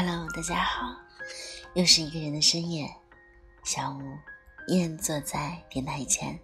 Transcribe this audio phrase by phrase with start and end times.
[0.00, 0.94] Hello，大家好，
[1.74, 2.88] 又是一个人的深夜，
[3.64, 4.00] 小吴
[4.68, 6.38] 依然坐在电台前，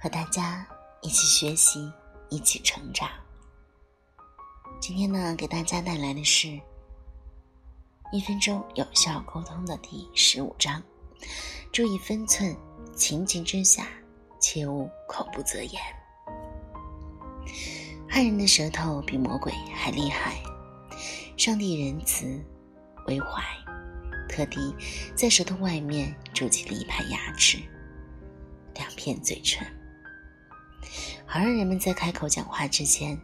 [0.00, 0.66] 和大家
[1.00, 1.88] 一起学习，
[2.30, 3.08] 一起成长。
[4.80, 6.60] 今天呢，给大家带来的是
[8.10, 10.82] 一分钟有效沟通的第十五章，
[11.70, 12.56] 注意分寸，
[12.96, 13.86] 情急之下
[14.40, 15.80] 切勿口不择言。
[18.08, 20.42] 害人的舌头比魔鬼还厉害。
[21.44, 22.42] 上帝仁慈
[23.06, 23.42] 为怀，
[24.30, 24.74] 特地
[25.14, 27.58] 在舌头外面筑起了一排牙齿，
[28.76, 29.62] 两片嘴唇，
[31.26, 33.20] 好让人们在开口讲话之前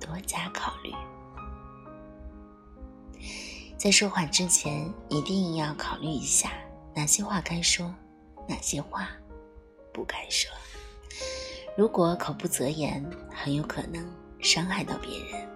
[0.00, 0.90] 多加考虑。
[3.78, 6.50] 在说话之前，一定要考虑一下
[6.92, 7.94] 哪些话该说，
[8.48, 9.10] 哪些话
[9.94, 10.50] 不该说。
[11.76, 15.48] 如果口不择言，很有可能伤害到别人。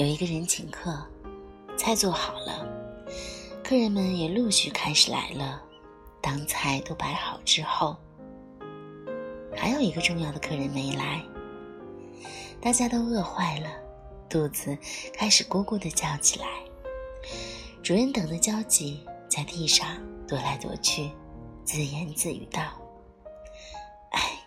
[0.00, 0.98] 有一个人请客，
[1.76, 2.66] 菜做好了，
[3.62, 5.60] 客人们也陆续开始来了。
[6.22, 7.94] 当菜都摆好之后，
[9.54, 11.22] 还有一个重要的客人没来，
[12.62, 13.68] 大家都饿坏了，
[14.26, 14.74] 肚子
[15.12, 16.46] 开始咕咕的叫起来。
[17.82, 19.86] 主人等得焦急，在地上
[20.26, 21.10] 踱来踱去，
[21.62, 22.62] 自言自语道
[24.12, 24.39] ：“哎，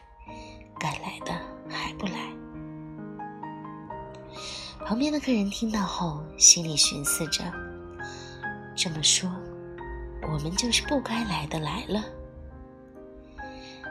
[4.94, 7.44] 旁边的客人听到后，心里寻思着
[8.78, 9.28] ：“这么说，
[10.32, 12.06] 我们就是不该来的来了。”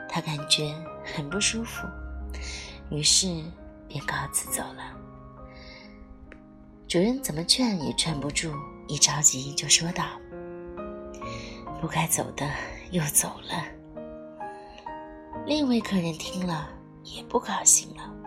[0.09, 0.73] 他感觉
[1.05, 1.89] 很不舒服，
[2.89, 3.27] 于是
[3.89, 4.97] 便告辞走了。
[6.87, 8.55] 主人怎么劝也劝不住，
[8.87, 10.05] 一着急就说道
[11.83, 12.49] ：“不该走的
[12.93, 13.65] 又走了。”
[15.47, 16.71] 另一位客人听了
[17.03, 18.22] 也不高兴了。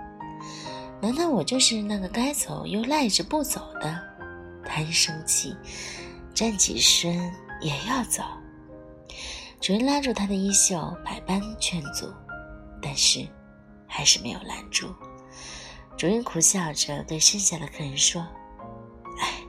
[1.06, 4.02] 难道我就是那个该走又赖着不走的？
[4.66, 5.56] 他一生气，
[6.34, 7.32] 站起身
[7.62, 8.24] 也要走。
[9.62, 10.76] 主人拉住他的衣袖，
[11.06, 12.12] 百般劝阻，
[12.82, 13.24] 但是
[13.86, 14.92] 还是没有拦住。
[15.96, 18.26] 主人苦笑着对剩下的客人说
[19.22, 19.44] ：“哎，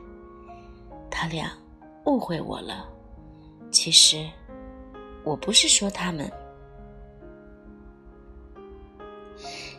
[1.09, 1.51] 他俩
[2.05, 2.87] 误会我了。
[3.71, 4.29] 其实
[5.23, 6.31] 我不是说他们。”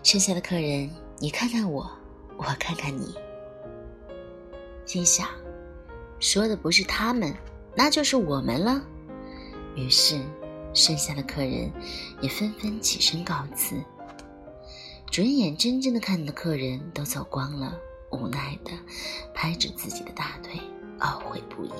[0.02, 0.91] 剩下的客人。
[1.20, 1.90] 你看看我，
[2.36, 3.12] 我看看你，
[4.86, 5.26] 心想，
[6.20, 7.34] 说的不是他们，
[7.74, 8.80] 那就是我们了。
[9.74, 10.20] 于是，
[10.72, 11.72] 剩下的客人
[12.20, 13.82] 也纷纷起身告辞。
[15.10, 17.76] 主人眼睁睁的看着客人都走光了，
[18.12, 18.70] 无奈的
[19.34, 20.60] 拍着自己的大腿，
[21.00, 21.72] 懊悔不已。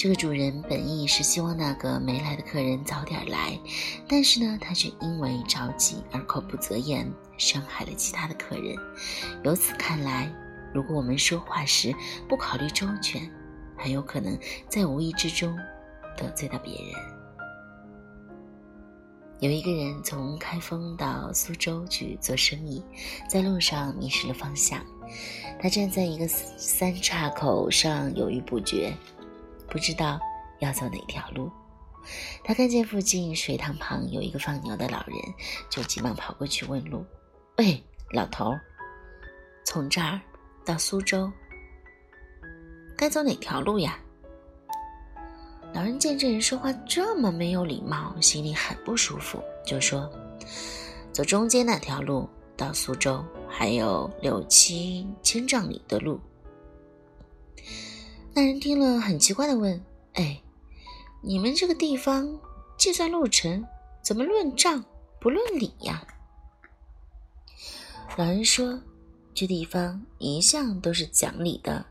[0.00, 3.60] 这个主人本意是希望那个没来的客人早点来，
[4.08, 7.06] 但是呢，他却因为着急而口不择言，
[7.36, 8.74] 伤害了其他的客人。
[9.44, 10.32] 由此看来，
[10.72, 11.94] 如果我们说话时
[12.26, 13.30] 不考虑周全，
[13.76, 14.38] 很有可能
[14.70, 15.54] 在无意之中
[16.16, 16.94] 得罪到别人。
[19.40, 22.82] 有一个人从开封到苏州去做生意，
[23.28, 24.82] 在路上迷失了方向，
[25.60, 28.94] 他站在一个三岔口上犹豫不决。
[29.70, 30.18] 不知道
[30.58, 31.50] 要走哪条路，
[32.42, 35.16] 他看见附近水塘旁有一个放牛的老人，
[35.70, 37.04] 就急忙跑过去问路
[37.58, 37.82] ：“喂，
[38.12, 38.52] 老头，
[39.64, 40.20] 从这儿
[40.64, 41.30] 到苏州，
[42.96, 43.98] 该走哪条路呀？”
[45.72, 50.10] 老人见这人说话这么没有礼貌，心里很不舒服，就说
[51.12, 56.20] ：“走中间那条路到苏州，还有六七千丈里的路。”
[58.40, 59.84] 那人听了，很奇怪的问
[60.16, 60.40] ：“哎，
[61.20, 62.40] 你们这个地方
[62.78, 63.66] 计算路程，
[64.02, 64.82] 怎么论账
[65.20, 66.02] 不论理呀？”
[68.16, 68.80] 老人说
[69.36, 71.84] ：“这地方一向都是讲理的，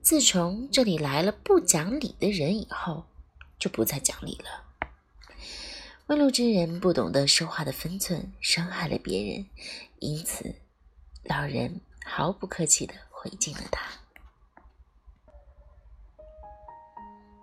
[0.00, 3.04] 自从这里来了不讲理的人以后，
[3.58, 4.86] 就不再讲理了。”
[6.06, 9.44] 问路之人不懂得说话的分寸，伤害了别人，
[9.98, 10.54] 因此
[11.24, 13.90] 老人毫不客气的回敬了他。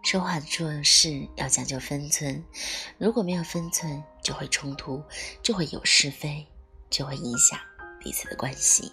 [0.07, 2.41] 说话做事要讲究分寸，
[2.97, 5.03] 如果没有分寸，就会冲突，
[5.43, 6.47] 就会有是非，
[6.89, 7.59] 就会影响
[7.99, 8.89] 彼此的关系。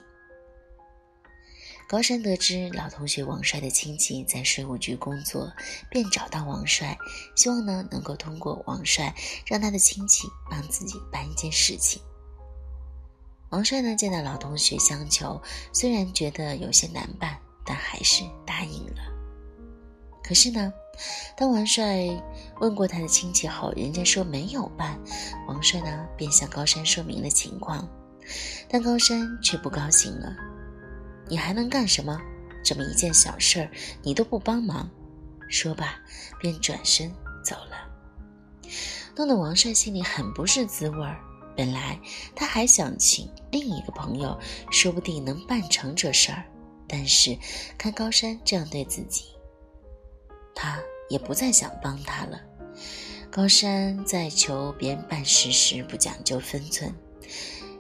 [1.87, 5.53] 高山得知老同学王帅的亲戚在税务局工作，
[5.89, 6.99] 便找到王帅，
[7.37, 9.15] 希望呢能够通过王帅
[9.47, 12.03] 让他的亲戚帮自己办一件事情。
[13.51, 15.41] 王帅呢见到老同学相求，
[15.73, 19.15] 虽然觉得有些难办，但还是答应了。
[20.25, 20.73] 可是呢，
[21.37, 22.07] 当王帅
[22.61, 24.99] 问过他的亲戚后，人家说没有办。
[25.49, 27.89] 王帅呢，便向高山说明了情况，
[28.69, 30.35] 但高山却不高兴了。
[31.29, 32.21] 你还能干什么？
[32.65, 33.71] 这么一件小事儿
[34.03, 34.89] 你都不帮忙。
[35.51, 35.95] 说罢，
[36.41, 37.13] 便转身
[37.45, 38.71] 走了，
[39.15, 41.21] 弄得王帅心里很不是滋味儿。
[41.57, 42.01] 本来
[42.35, 44.37] 他还想请另一个朋友，
[44.71, 46.43] 说不定能办成这事儿。
[46.89, 47.37] 但是
[47.79, 49.25] 看高山这样对自己，
[50.55, 52.41] 他也不再想帮他了。
[53.31, 56.95] 高山在求别人办事时不讲究分寸，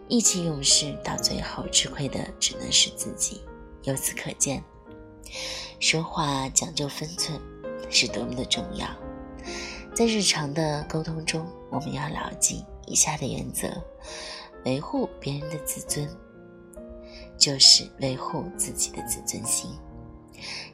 [0.09, 3.43] 意气用事，到最后吃亏的只能是自己。
[3.85, 4.63] 由此可见，
[5.79, 7.41] 说话讲究分寸
[7.89, 8.89] 是多么的重要。
[9.95, 13.69] 在日常的沟通中，我们要牢记以下的原则：
[14.65, 16.09] 维护别人的自尊。
[17.37, 19.69] 就是维护自己的自尊心，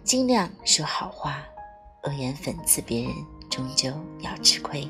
[0.05, 1.43] 尽量说好话，
[2.05, 3.13] 恶言讽刺别人，
[3.51, 4.89] 终究要吃亏。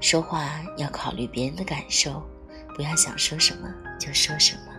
[0.00, 2.22] 说话要考虑别人的感受，
[2.74, 4.72] 不要想说什么就说什么，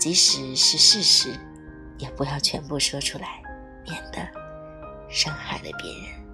[0.00, 1.38] 即使是事实，
[1.98, 3.42] 也不要全部说出来，
[3.84, 4.26] 免得
[5.10, 6.25] 伤害了别人。